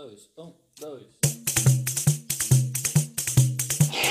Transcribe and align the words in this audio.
dois, 0.00 0.30
um, 0.38 0.52
dois. 0.80 1.02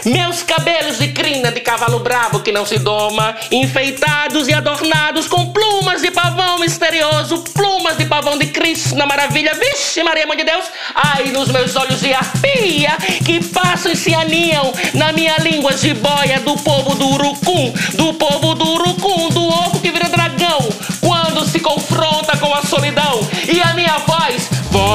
Meus 0.05 0.43
cabelos 0.43 0.99
de 0.99 1.11
crina 1.13 1.51
de 1.51 1.61
cavalo 1.61 1.99
bravo 1.99 2.41
que 2.41 2.51
não 2.51 2.63
se 2.63 2.77
doma, 2.77 3.35
enfeitados 3.51 4.47
e 4.47 4.53
adornados 4.53 5.27
com 5.27 5.51
plumas 5.51 6.01
de 6.01 6.11
pavão 6.11 6.59
misterioso, 6.59 7.43
plumas 7.53 7.97
de 7.97 8.05
pavão 8.05 8.37
de 8.37 8.47
Cristo 8.47 8.95
na 8.95 9.07
maravilha, 9.07 9.55
vixe 9.55 10.03
Maria 10.03 10.27
Mãe 10.27 10.37
de 10.37 10.43
Deus, 10.43 10.65
ai 10.93 11.31
nos 11.31 11.49
meus 11.49 11.75
olhos 11.75 11.99
de 11.99 12.13
arpia, 12.13 12.95
que 13.25 13.43
passam 13.45 13.91
e 13.91 13.95
se 13.95 14.13
aninham 14.13 14.71
na 14.93 15.11
minha 15.11 15.37
língua 15.37 15.75
jiboia 15.75 16.39
do 16.41 16.55
povo 16.57 16.93
do 16.95 17.07
urucum, 17.13 17.73
do 17.95 18.13
povo 18.13 18.53
do 18.53 18.69
urucum, 18.73 19.29
do 19.29 19.47
oco 19.47 19.79
que 19.79 19.91
vira 19.91 20.07
dragão, 20.07 20.59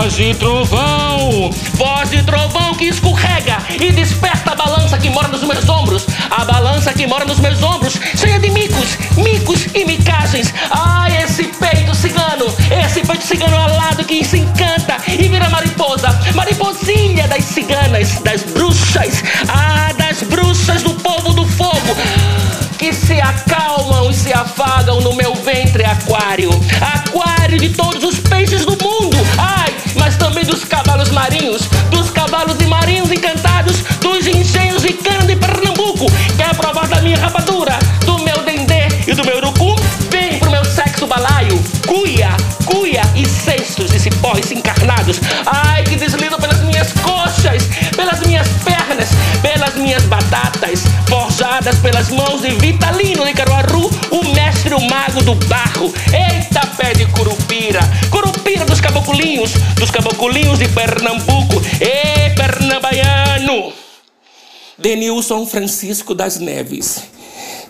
voz 0.04 0.16
de 0.16 0.34
trovão, 0.34 1.50
voz 1.76 2.10
de 2.10 2.22
trovão 2.24 2.74
que 2.74 2.84
escorrega 2.84 3.56
e 3.70 3.90
desperta 3.90 4.52
a 4.52 4.54
balança 4.54 4.98
que 4.98 5.08
mora 5.08 5.28
nos 5.28 5.42
meus 5.42 5.66
ombros. 5.66 6.06
A 6.30 6.44
balança 6.44 6.92
que 6.92 7.06
mora 7.06 7.24
nos 7.24 7.40
meus 7.40 7.62
ombros, 7.62 7.98
cheia 8.14 8.38
de 8.38 8.50
micos, 8.50 8.98
micos 9.16 9.66
e 9.74 9.86
micagens. 9.86 10.52
Ai, 10.70 11.22
esse 11.22 11.44
peito 11.44 11.94
cigano, 11.94 12.54
esse 12.84 13.00
peito 13.00 13.24
cigano 13.24 13.56
alado 13.56 14.04
que 14.04 14.22
se 14.22 14.40
encanta 14.40 14.98
e 15.08 15.26
vira 15.26 15.48
mariposa, 15.48 16.10
mariposinha 16.34 17.26
das 17.26 17.44
ciganas, 17.44 18.20
das 18.20 18.42
bruxas, 18.42 19.24
ah, 19.48 19.90
das 19.96 20.22
bruxas 20.22 20.82
do 20.82 20.92
povo 20.96 21.32
do 21.32 21.46
fogo 21.46 21.96
que 22.78 22.92
se 22.92 23.18
acalmam 23.18 24.10
e 24.10 24.14
se 24.14 24.30
afagam 24.30 25.00
no 25.00 25.14
meu 25.14 25.34
ventre 25.34 25.82
aquário, 25.86 26.50
aquário 26.82 27.58
de 27.58 27.70
todos 27.70 28.03
cavalos 31.24 31.30
marinhos, 31.30 31.62
dos 31.90 32.10
cavalos 32.10 32.56
e 32.60 32.66
marinhos 32.66 33.10
encantados, 33.10 33.76
dos 34.00 34.26
engenhos 34.26 34.82
de 34.82 34.92
cana 34.92 35.24
de 35.24 35.36
Pernambuco. 35.36 36.06
Quer 36.36 36.54
provar 36.54 36.86
da 36.86 37.00
minha 37.00 37.16
rapadura, 37.16 37.78
do 38.04 38.18
meu 38.18 38.42
dendê 38.42 38.88
e 39.06 39.14
do 39.14 39.24
meu 39.24 39.38
urucum? 39.38 39.74
Vem 40.10 40.38
pro 40.38 40.50
meu 40.50 40.64
sexo 40.64 41.06
balaio, 41.06 41.62
cuia, 41.86 42.30
cuia 42.66 43.02
e 43.14 43.26
cestos 43.26 43.90
de 43.90 44.00
cipós 44.00 44.52
encarnados. 44.52 45.18
Ai, 45.46 45.82
que 45.84 45.96
deslizam 45.96 46.38
pelas 46.38 46.60
minhas 46.60 46.92
coxas, 46.92 47.68
pelas 47.96 48.20
minhas 48.20 48.48
pernas, 48.62 49.08
pelas 49.40 49.74
minhas 49.76 50.02
batatas, 50.04 50.84
forjadas 51.08 51.78
pelas 51.78 52.10
mãos 52.10 52.42
de 52.42 52.50
Vitalino 52.50 53.24
de 53.24 53.32
Caruaru, 53.32 53.90
o 54.10 54.33
o 54.76 54.80
mago 54.88 55.22
do 55.22 55.34
barro. 55.46 55.92
Eita, 56.12 56.66
pé 56.76 56.92
de 56.92 57.06
curupira, 57.06 57.80
curupira 58.10 58.64
dos 58.64 58.80
caboculinhos, 58.80 59.52
dos 59.76 59.90
caboculinhos 59.90 60.58
de 60.58 60.68
Pernambuco. 60.68 61.62
Ê, 61.80 62.30
pernambaiano! 62.34 63.72
Denilson 64.76 65.46
Francisco 65.46 66.14
das 66.14 66.38
Neves. 66.38 67.04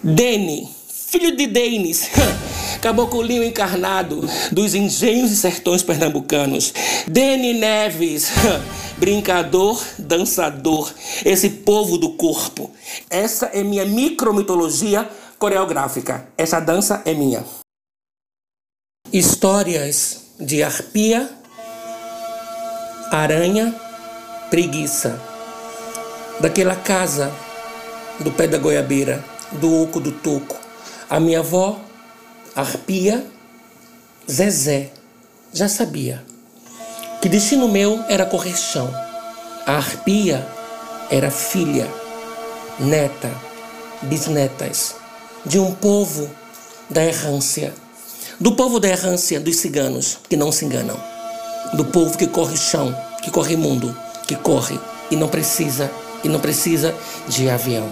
Dene, 0.02 0.68
filho 1.10 1.36
de 1.36 1.46
Denis. 1.46 2.10
Caboculinho 2.80 3.42
encarnado 3.42 4.28
dos 4.52 4.74
engenhos 4.74 5.30
e 5.30 5.36
sertões 5.36 5.82
pernambucanos. 5.82 6.74
Dene 7.06 7.54
Neves, 7.54 8.30
brincador, 8.98 9.80
dançador, 9.98 10.92
esse 11.24 11.48
povo 11.48 11.96
do 11.96 12.10
corpo. 12.10 12.70
Essa 13.08 13.46
é 13.46 13.62
minha 13.62 13.86
micromitologia 13.86 15.08
coreográfica. 15.38 16.26
Essa 16.36 16.60
dança 16.60 17.02
é 17.04 17.14
minha. 17.14 17.44
Histórias 19.12 20.34
de 20.40 20.62
arpia, 20.62 21.28
aranha, 23.10 23.74
preguiça. 24.50 25.20
Daquela 26.40 26.74
casa 26.74 27.32
do 28.20 28.32
pé 28.32 28.48
da 28.48 28.58
goiabeira, 28.58 29.24
do 29.52 29.82
oco 29.82 30.00
do 30.00 30.10
toco. 30.10 30.56
A 31.08 31.20
minha 31.20 31.40
avó 31.40 31.78
Arpia, 32.56 33.26
Zezé, 34.30 34.92
já 35.52 35.68
sabia 35.68 36.24
que 37.20 37.28
destino 37.28 37.66
meu 37.68 38.04
era 38.08 38.24
correr 38.24 38.56
chão. 38.56 38.88
A 39.66 39.72
arpia 39.72 40.46
era 41.10 41.32
filha, 41.32 41.88
neta, 42.78 43.30
bisnetas 44.02 44.94
de 45.46 45.58
um 45.58 45.72
povo 45.72 46.30
da 46.88 47.04
errância, 47.04 47.74
do 48.40 48.52
povo 48.56 48.80
da 48.80 48.88
errância 48.88 49.38
dos 49.38 49.56
ciganos 49.56 50.18
que 50.28 50.36
não 50.36 50.50
se 50.50 50.64
enganam, 50.64 50.98
do 51.74 51.84
povo 51.84 52.16
que 52.16 52.26
corre 52.26 52.56
chão, 52.56 52.94
que 53.22 53.30
corre 53.30 53.56
mundo, 53.56 53.94
que 54.26 54.34
corre 54.36 54.78
e 55.10 55.16
não 55.16 55.28
precisa 55.28 55.90
e 56.22 56.28
não 56.28 56.40
precisa 56.40 56.94
de 57.28 57.48
avião. 57.50 57.86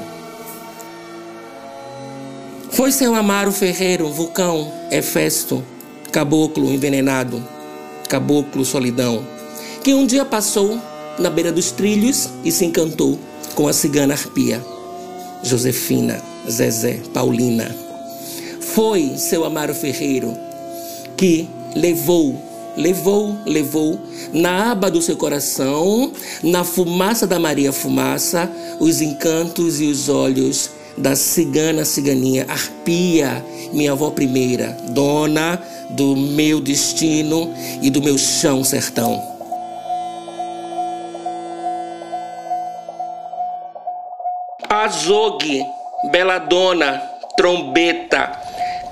Foi 2.70 2.90
seu 2.90 3.14
Amaro 3.14 3.52
Ferreiro, 3.52 4.08
vulcão, 4.08 4.72
Hefesto, 4.90 5.62
caboclo 6.10 6.72
envenenado, 6.72 7.42
caboclo 8.08 8.64
solidão, 8.64 9.26
que 9.84 9.92
um 9.92 10.06
dia 10.06 10.24
passou 10.24 10.80
na 11.18 11.28
beira 11.28 11.52
dos 11.52 11.70
trilhos 11.70 12.30
e 12.42 12.50
se 12.50 12.64
encantou 12.64 13.18
com 13.54 13.68
a 13.68 13.72
cigana 13.74 14.14
arpia, 14.14 14.64
Josefina, 15.42 16.31
Zezé, 16.50 17.00
Paulina. 17.12 17.74
Foi 18.60 19.16
seu 19.16 19.44
Amaro 19.44 19.74
Ferreiro 19.74 20.36
que 21.16 21.48
levou, 21.74 22.36
levou, 22.76 23.36
levou 23.46 24.00
na 24.32 24.72
aba 24.72 24.90
do 24.90 25.02
seu 25.02 25.16
coração, 25.16 26.12
na 26.42 26.64
fumaça 26.64 27.26
da 27.26 27.38
Maria 27.38 27.72
Fumaça, 27.72 28.50
os 28.80 29.00
encantos 29.00 29.80
e 29.80 29.86
os 29.86 30.08
olhos 30.08 30.70
da 30.96 31.16
cigana 31.16 31.84
ciganinha 31.84 32.46
Arpia, 32.48 33.44
minha 33.72 33.92
avó 33.92 34.10
primeira, 34.10 34.76
dona 34.90 35.62
do 35.90 36.16
meu 36.16 36.60
destino 36.60 37.52
e 37.80 37.90
do 37.90 38.02
meu 38.02 38.18
chão 38.18 38.64
sertão. 38.64 39.22
Azogue, 44.68 45.62
beladona, 46.10 47.02
trombeta, 47.36 48.32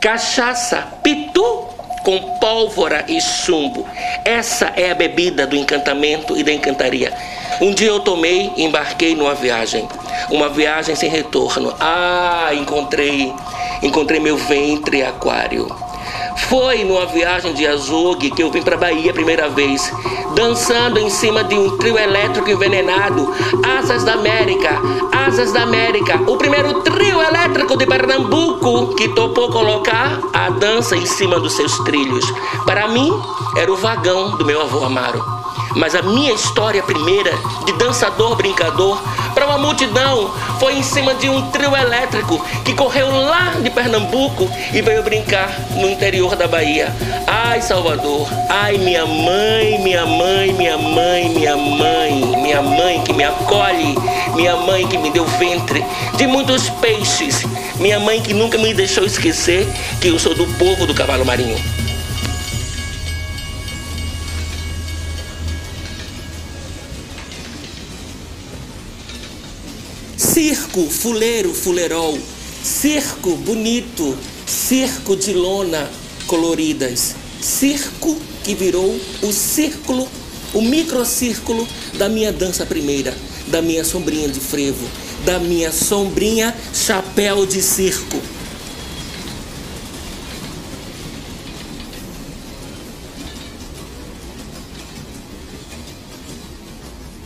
cachaça, 0.00 0.88
pitu 1.02 1.68
com 2.02 2.18
pólvora 2.38 3.04
e 3.08 3.20
chumbo. 3.20 3.86
Essa 4.24 4.72
é 4.76 4.90
a 4.90 4.94
bebida 4.94 5.46
do 5.46 5.56
encantamento 5.56 6.36
e 6.36 6.42
da 6.42 6.52
encantaria. 6.52 7.12
Um 7.60 7.72
dia 7.72 7.88
eu 7.88 8.00
tomei 8.00 8.52
e 8.56 8.64
embarquei 8.64 9.14
numa 9.14 9.34
viagem. 9.34 9.86
Uma 10.30 10.48
viagem 10.48 10.94
sem 10.94 11.10
retorno. 11.10 11.74
Ah, 11.78 12.50
encontrei, 12.54 13.32
encontrei 13.82 14.18
meu 14.18 14.36
ventre 14.36 15.02
aquário. 15.02 15.68
Foi 16.36 16.84
numa 16.84 17.06
viagem 17.06 17.52
de 17.54 17.66
azogue 17.66 18.30
que 18.30 18.42
eu 18.42 18.50
vim 18.50 18.62
para 18.62 18.76
Bahia 18.76 19.10
a 19.10 19.14
primeira 19.14 19.48
vez, 19.48 19.92
dançando 20.34 20.98
em 20.98 21.10
cima 21.10 21.44
de 21.44 21.54
um 21.54 21.76
trio 21.76 21.98
elétrico 21.98 22.50
envenenado, 22.50 23.32
Asas 23.78 24.04
da 24.04 24.14
América, 24.14 24.70
Asas 25.12 25.52
da 25.52 25.62
América, 25.62 26.20
o 26.26 26.36
primeiro 26.36 26.82
trio 26.82 27.20
elétrico 27.22 27.76
de 27.76 27.86
Pernambuco 27.86 28.94
que 28.94 29.08
topou 29.08 29.50
colocar 29.50 30.20
a 30.32 30.50
dança 30.50 30.96
em 30.96 31.06
cima 31.06 31.38
dos 31.38 31.54
seus 31.54 31.78
trilhos. 31.80 32.24
Para 32.64 32.88
mim, 32.88 33.12
era 33.56 33.72
o 33.72 33.76
vagão 33.76 34.36
do 34.36 34.44
meu 34.44 34.60
avô 34.62 34.84
Amaro. 34.84 35.40
Mas 35.76 35.94
a 35.94 36.02
minha 36.02 36.32
história 36.32 36.82
primeira 36.82 37.32
de 37.64 37.72
dançador 37.74 38.34
brincador 38.34 39.00
uma 39.50 39.58
multidão 39.58 40.32
foi 40.60 40.76
em 40.76 40.82
cima 40.82 41.12
de 41.14 41.28
um 41.28 41.50
trio 41.50 41.74
elétrico 41.74 42.40
que 42.64 42.72
correu 42.72 43.10
lá 43.10 43.54
de 43.60 43.68
Pernambuco 43.68 44.48
e 44.72 44.80
veio 44.80 45.02
brincar 45.02 45.52
no 45.72 45.90
interior 45.90 46.36
da 46.36 46.46
Bahia. 46.46 46.94
Ai, 47.26 47.60
Salvador, 47.60 48.28
ai, 48.48 48.78
minha 48.78 49.04
mãe, 49.04 49.76
minha 49.80 50.06
mãe, 50.06 50.52
minha 50.52 50.78
mãe, 50.78 51.28
minha 51.30 51.56
mãe, 51.56 52.12
minha 52.40 52.62
mãe 52.62 53.02
que 53.02 53.12
me 53.12 53.24
acolhe, 53.24 53.96
minha 54.36 54.54
mãe 54.54 54.86
que 54.86 54.96
me 54.96 55.10
deu 55.10 55.24
ventre 55.24 55.84
de 56.16 56.28
muitos 56.28 56.70
peixes, 56.70 57.44
minha 57.80 57.98
mãe 57.98 58.20
que 58.20 58.32
nunca 58.32 58.56
me 58.56 58.72
deixou 58.72 59.04
esquecer 59.04 59.66
que 60.00 60.08
eu 60.08 60.18
sou 60.18 60.32
do 60.32 60.46
povo 60.58 60.86
do 60.86 60.94
cavalo 60.94 61.24
marinho. 61.24 61.89
Circo, 70.40 70.88
fuleiro, 70.88 71.52
fuleirol. 71.52 72.18
Circo 72.64 73.36
bonito, 73.36 74.16
circo 74.46 75.14
de 75.14 75.34
lona 75.34 75.86
coloridas. 76.26 77.14
Circo 77.42 78.16
que 78.42 78.54
virou 78.54 78.98
o 79.20 79.32
círculo, 79.34 80.08
o 80.54 80.62
microcírculo 80.62 81.68
da 81.98 82.08
minha 82.08 82.32
dança 82.32 82.64
primeira, 82.64 83.14
da 83.48 83.60
minha 83.60 83.84
sombrinha 83.84 84.30
de 84.30 84.40
frevo, 84.40 84.88
da 85.26 85.38
minha 85.38 85.70
sombrinha 85.70 86.56
chapéu 86.72 87.44
de 87.44 87.60
circo. 87.60 88.18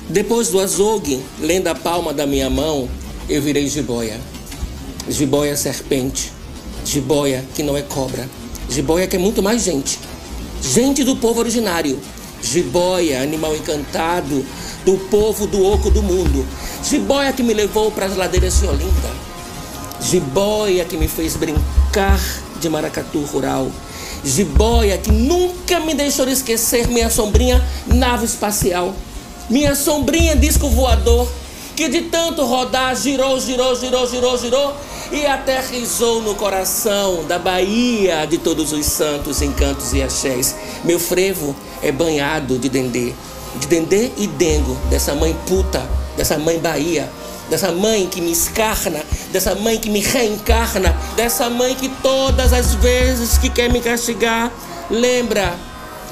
Depois 0.08 0.48
do 0.48 0.58
azogue, 0.58 1.20
lendo 1.40 1.68
a 1.68 1.76
palma 1.76 2.12
da 2.12 2.26
minha 2.26 2.50
mão, 2.50 2.88
eu 3.28 3.40
virei 3.40 3.68
jiboia. 3.68 4.20
Jiboia 5.08 5.56
serpente. 5.56 6.32
Jiboia 6.84 7.44
que 7.54 7.62
não 7.62 7.76
é 7.76 7.82
cobra. 7.82 8.28
Jiboia 8.68 9.06
que 9.06 9.16
é 9.16 9.18
muito 9.18 9.42
mais 9.42 9.62
gente. 9.62 9.98
Gente 10.62 11.04
do 11.04 11.16
povo 11.16 11.40
originário. 11.40 11.98
Jiboia, 12.42 13.22
animal 13.22 13.56
encantado 13.56 14.44
do 14.84 14.98
povo 15.08 15.46
do 15.46 15.64
oco 15.64 15.90
do 15.90 16.02
mundo. 16.02 16.46
Jiboia 16.82 17.32
que 17.32 17.42
me 17.42 17.54
levou 17.54 17.90
para 17.90 18.06
as 18.06 18.16
ladeiras 18.16 18.60
de 18.60 18.66
Olinda. 18.66 19.10
Jiboia 20.00 20.84
que 20.84 20.96
me 20.96 21.08
fez 21.08 21.36
brincar 21.36 22.20
de 22.60 22.68
maracatu 22.68 23.20
rural. 23.22 23.70
Jiboia 24.22 24.98
que 24.98 25.10
nunca 25.10 25.80
me 25.80 25.94
deixou 25.94 26.28
esquecer 26.28 26.88
minha 26.88 27.08
sombrinha 27.08 27.64
nave 27.86 28.26
espacial. 28.26 28.94
Minha 29.48 29.74
sombrinha 29.74 30.36
disco 30.36 30.68
voador 30.68 31.28
que 31.76 31.88
de 31.88 32.02
tanto 32.02 32.44
rodar 32.44 32.94
girou, 32.96 33.38
girou, 33.40 33.74
girou, 33.74 34.06
girou, 34.06 34.38
girou 34.38 34.76
e 35.10 35.26
aterrizou 35.26 36.22
no 36.22 36.34
coração 36.34 37.24
da 37.24 37.38
Bahia 37.38 38.26
de 38.26 38.38
todos 38.38 38.72
os 38.72 38.86
santos, 38.86 39.42
encantos 39.42 39.92
e 39.92 40.02
axés. 40.02 40.54
Meu 40.84 40.98
frevo 40.98 41.54
é 41.82 41.90
banhado 41.90 42.58
de 42.58 42.68
dendê, 42.68 43.12
de 43.56 43.66
dendê 43.66 44.10
e 44.16 44.26
dengo, 44.26 44.76
dessa 44.88 45.14
mãe 45.14 45.36
puta, 45.46 45.82
dessa 46.16 46.38
mãe 46.38 46.58
Bahia, 46.58 47.10
dessa 47.50 47.72
mãe 47.72 48.06
que 48.06 48.20
me 48.20 48.32
escarna, 48.32 49.02
dessa 49.32 49.54
mãe 49.54 49.78
que 49.78 49.90
me 49.90 50.00
reencarna, 50.00 50.96
dessa 51.16 51.50
mãe 51.50 51.74
que 51.74 51.88
todas 52.02 52.52
as 52.52 52.74
vezes 52.74 53.36
que 53.38 53.50
quer 53.50 53.70
me 53.70 53.80
castigar, 53.80 54.50
lembra, 54.90 55.54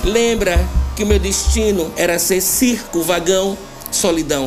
lembra 0.05 0.59
que 0.97 1.05
meu 1.05 1.19
destino 1.19 1.91
era 1.97 2.19
ser 2.19 2.41
circo, 2.41 3.03
vagão, 3.03 3.57
solidão. 3.91 4.47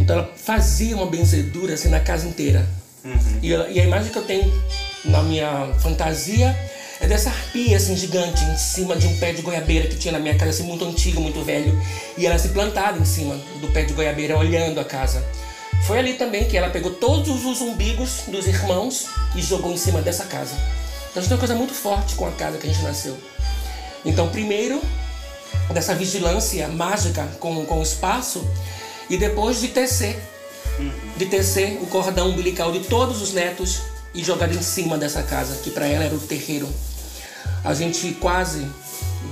Então 0.00 0.16
ela 0.16 0.32
fazia 0.36 0.96
uma 0.96 1.06
benzedura 1.06 1.74
assim 1.74 1.88
na 1.88 2.00
casa 2.00 2.26
inteira. 2.26 2.66
Uhum. 3.04 3.38
E, 3.42 3.52
ela, 3.52 3.68
e, 3.68 3.80
a 3.80 3.84
imagem 3.84 4.10
que 4.10 4.18
eu 4.18 4.24
tenho 4.24 4.52
na 5.04 5.22
minha 5.22 5.72
fantasia 5.80 6.56
é 7.00 7.06
dessa 7.06 7.30
arpia 7.30 7.76
assim 7.76 7.96
gigante 7.96 8.42
em 8.44 8.56
cima 8.56 8.96
de 8.96 9.06
um 9.06 9.16
pé 9.18 9.32
de 9.32 9.42
goiabeira 9.42 9.88
que 9.88 9.96
tinha 9.96 10.12
na 10.12 10.18
minha 10.18 10.36
casa, 10.36 10.50
assim 10.50 10.64
muito 10.64 10.84
antigo, 10.84 11.20
muito 11.20 11.42
velho. 11.44 11.80
E 12.16 12.26
ela 12.26 12.38
se 12.38 12.48
plantava 12.48 12.98
em 12.98 13.04
cima 13.04 13.36
do 13.60 13.68
pé 13.68 13.84
de 13.84 13.92
goiabeira, 13.92 14.36
olhando 14.36 14.80
a 14.80 14.84
casa. 14.84 15.24
Foi 15.86 15.98
ali 15.98 16.14
também 16.14 16.44
que 16.48 16.56
ela 16.56 16.70
pegou 16.70 16.92
todos 16.92 17.44
os 17.44 17.60
umbigos 17.60 18.22
dos 18.28 18.46
irmãos 18.46 19.06
e 19.36 19.42
jogou 19.42 19.72
em 19.72 19.76
cima 19.76 20.02
dessa 20.02 20.24
casa. 20.24 20.54
Então 21.10 21.16
a 21.16 21.20
gente 21.20 21.28
tem 21.28 21.34
uma 21.34 21.38
coisa 21.38 21.54
muito 21.54 21.72
forte 21.72 22.14
com 22.14 22.26
a 22.26 22.32
casa 22.32 22.58
que 22.58 22.66
a 22.66 22.72
gente 22.72 22.82
nasceu. 22.82 23.16
Então, 24.04 24.28
primeiro, 24.28 24.82
dessa 25.72 25.94
vigilância 25.94 26.68
mágica 26.68 27.26
com, 27.40 27.64
com 27.64 27.78
o 27.78 27.82
espaço, 27.82 28.46
e 29.10 29.16
depois 29.16 29.60
de 29.60 29.68
tecer, 29.68 30.18
de 31.16 31.26
tecer 31.26 31.78
o 31.82 31.86
cordão 31.86 32.30
umbilical 32.30 32.70
de 32.72 32.80
todos 32.80 33.22
os 33.22 33.32
netos 33.32 33.80
e 34.14 34.22
jogar 34.22 34.50
em 34.52 34.62
cima 34.62 34.98
dessa 34.98 35.22
casa, 35.22 35.60
que 35.62 35.70
para 35.70 35.86
ela 35.86 36.04
era 36.04 36.14
o 36.14 36.20
terreiro. 36.20 36.68
A 37.64 37.74
gente 37.74 38.12
quase 38.14 38.66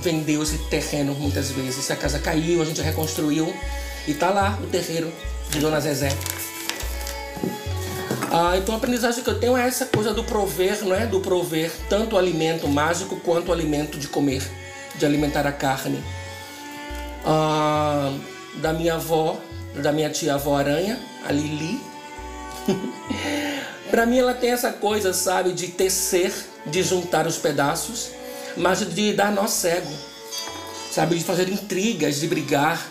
vendeu 0.01 0.43
esse 0.43 0.57
terreno 0.69 1.13
muitas 1.15 1.51
vezes. 1.51 1.89
A 1.89 1.95
casa 1.95 2.19
caiu, 2.19 2.61
a 2.61 2.65
gente 2.65 2.81
reconstruiu 2.81 3.53
e 4.07 4.13
tá 4.13 4.29
lá 4.29 4.57
o 4.61 4.67
terreiro 4.67 5.11
de 5.49 5.59
Dona 5.59 5.79
Zezé. 5.79 6.09
Ah, 8.31 8.57
então 8.57 8.75
a 8.75 8.77
aprendizagem 8.77 9.23
que 9.23 9.29
eu 9.29 9.39
tenho 9.39 9.55
é 9.55 9.65
essa 9.65 9.85
coisa 9.85 10.13
do 10.13 10.23
prover, 10.23 10.83
não 10.83 10.95
é? 10.95 11.05
Do 11.05 11.19
prover 11.19 11.71
tanto 11.89 12.17
alimento 12.17 12.67
mágico 12.67 13.15
quanto 13.17 13.51
alimento 13.53 13.97
de 13.97 14.07
comer, 14.07 14.43
de 14.95 15.05
alimentar 15.05 15.47
a 15.47 15.51
carne. 15.51 16.03
Ah, 17.25 18.13
da 18.55 18.73
minha 18.73 18.95
avó, 18.95 19.39
da 19.81 19.91
minha 19.91 20.09
tia 20.09 20.35
avó 20.35 20.57
aranha, 20.57 20.99
a 21.27 21.31
Lili. 21.31 21.79
Para 23.89 24.05
mim 24.05 24.19
ela 24.19 24.33
tem 24.33 24.51
essa 24.51 24.71
coisa, 24.71 25.13
sabe, 25.13 25.53
de 25.53 25.69
tecer, 25.69 26.33
de 26.65 26.83
juntar 26.83 27.25
os 27.25 27.37
pedaços, 27.37 28.09
mas 28.57 28.79
de 28.79 29.13
dar 29.13 29.31
nó 29.31 29.47
cego, 29.47 29.91
sabe, 30.91 31.15
de 31.17 31.23
fazer 31.23 31.47
intrigas, 31.49 32.19
de 32.19 32.27
brigar, 32.27 32.85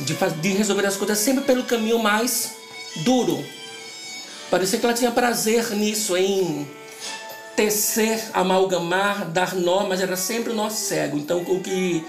de, 0.00 0.14
de 0.40 0.48
resolver 0.50 0.86
as 0.86 0.96
coisas 0.96 1.18
sempre 1.18 1.44
pelo 1.44 1.62
caminho 1.64 2.00
mais 2.00 2.52
duro, 3.04 3.44
Parecia 4.54 4.78
que 4.78 4.86
ela 4.86 4.94
tinha 4.94 5.10
prazer 5.10 5.70
nisso, 5.70 6.16
em 6.16 6.68
tecer, 7.56 8.22
amalgamar, 8.32 9.24
dar 9.24 9.52
nó, 9.54 9.84
mas 9.84 10.00
era 10.00 10.16
sempre 10.16 10.52
o 10.52 10.54
nó 10.54 10.70
cego. 10.70 11.16
Então 11.16 11.40
o 11.40 11.60
que 11.60 12.04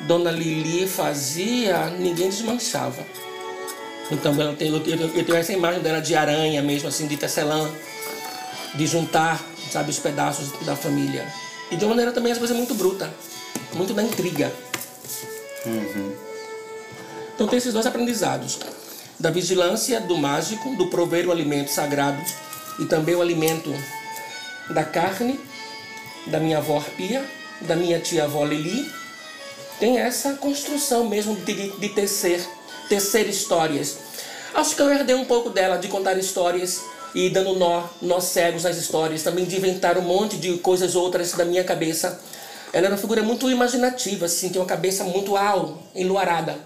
Dona 0.00 0.30
Lili 0.30 0.88
fazia, 0.88 1.86
ninguém 1.90 2.30
desmanchava. 2.30 3.06
Então 4.10 4.34
eu 4.40 4.56
tenho, 4.56 4.76
eu 4.76 5.24
tenho 5.24 5.36
essa 5.36 5.52
imagem 5.52 5.80
dela 5.82 6.00
de 6.00 6.14
aranha 6.14 6.62
mesmo, 6.62 6.88
assim, 6.88 7.06
de 7.06 7.16
tecelã, 7.16 7.70
de 8.74 8.86
juntar, 8.86 9.44
sabe, 9.70 9.90
os 9.90 9.98
pedaços 9.98 10.50
da 10.64 10.74
família. 10.74 11.26
E 11.70 11.76
de 11.76 11.84
uma 11.84 11.90
maneira 11.90 12.12
também 12.12 12.32
as 12.32 12.38
coisas 12.38 12.56
muito 12.56 12.74
bruta, 12.74 13.12
muito 13.74 13.92
da 13.92 14.02
intriga. 14.02 14.52
Uhum. 15.66 16.16
Então 17.34 17.46
tem 17.46 17.58
esses 17.58 17.72
dois 17.72 17.86
aprendizados 17.86 18.58
da 19.18 19.30
vigilância 19.30 20.00
do 20.00 20.16
mágico, 20.16 20.76
do 20.76 20.86
prover 20.86 21.28
o 21.28 21.32
alimento 21.32 21.70
sagrado 21.70 22.22
e 22.78 22.84
também 22.84 23.14
o 23.14 23.20
alimento 23.20 23.74
da 24.70 24.84
carne, 24.84 25.40
da 26.26 26.38
minha 26.38 26.58
avó 26.58 26.76
Arpia, 26.76 27.24
da 27.62 27.74
minha 27.74 27.98
tia 27.98 28.24
avó 28.24 28.44
Lili, 28.44 28.88
tem 29.80 29.98
essa 29.98 30.34
construção 30.34 31.08
mesmo 31.08 31.34
de, 31.36 31.70
de 31.70 31.88
tecer, 31.88 32.46
tecer 32.88 33.28
histórias. 33.28 33.98
Acho 34.54 34.74
que 34.74 34.82
eu 34.82 34.90
herdei 34.90 35.14
um 35.14 35.24
pouco 35.24 35.50
dela, 35.50 35.76
de 35.76 35.88
contar 35.88 36.16
histórias 36.18 36.82
e 37.14 37.30
dando 37.30 37.54
nó, 37.56 37.84
nós 38.02 38.24
cegos 38.24 38.64
nas 38.64 38.76
histórias, 38.76 39.22
também 39.22 39.44
de 39.44 39.56
inventar 39.56 39.96
um 39.98 40.02
monte 40.02 40.36
de 40.36 40.58
coisas 40.58 40.94
outras 40.96 41.32
da 41.32 41.44
minha 41.44 41.64
cabeça. 41.64 42.20
Ela 42.72 42.86
era 42.86 42.94
uma 42.94 43.00
figura 43.00 43.22
muito 43.22 43.50
imaginativa, 43.50 44.26
assim, 44.26 44.50
tem 44.50 44.60
uma 44.60 44.66
cabeça 44.66 45.04
muito 45.04 45.36
al, 45.36 45.82
enluarada. 45.94 46.58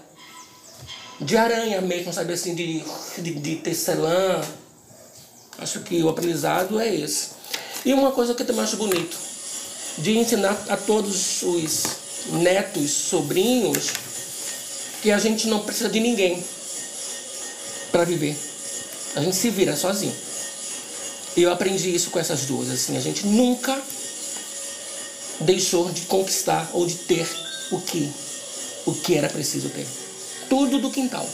De 1.19 1.37
aranha 1.37 1.79
mesmo, 1.81 2.11
sabe 2.11 2.33
assim, 2.33 2.55
de, 2.55 2.83
de, 3.17 3.33
de 3.35 3.55
tecelã. 3.57 4.41
Acho 5.57 5.81
que 5.81 6.01
o 6.03 6.09
aprendizado 6.09 6.79
é 6.79 6.93
esse. 6.93 7.29
E 7.85 7.93
uma 7.93 8.11
coisa 8.11 8.33
que 8.33 8.41
eu 8.41 8.45
também 8.45 8.63
acho 8.63 8.77
bonito, 8.77 9.17
de 9.97 10.17
ensinar 10.17 10.57
a 10.69 10.75
todos 10.75 11.43
os 11.43 11.83
netos, 12.31 12.89
sobrinhos, 12.91 13.91
que 15.03 15.11
a 15.11 15.19
gente 15.19 15.47
não 15.47 15.59
precisa 15.59 15.89
de 15.89 15.99
ninguém 15.99 16.41
para 17.91 18.05
viver. 18.05 18.37
A 19.17 19.21
gente 19.21 19.35
se 19.35 19.49
vira 19.49 19.75
sozinho. 19.75 20.15
Eu 21.35 21.51
aprendi 21.51 21.93
isso 21.93 22.09
com 22.09 22.19
essas 22.19 22.45
duas, 22.45 22.71
assim, 22.71 22.95
a 22.95 23.01
gente 23.01 23.27
nunca 23.27 23.79
deixou 25.41 25.91
de 25.91 26.03
conquistar 26.03 26.69
ou 26.71 26.87
de 26.87 26.95
ter 26.95 27.27
o 27.69 27.81
que 27.81 28.09
o 28.85 28.93
que 28.93 29.15
era 29.15 29.27
preciso 29.27 29.69
ter. 29.69 29.85
Tudo 30.47 30.79
do 30.79 30.89
quintal. 30.89 31.27